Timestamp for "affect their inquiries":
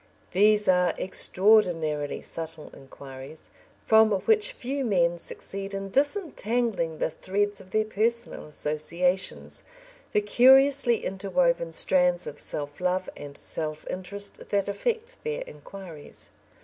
14.67-16.31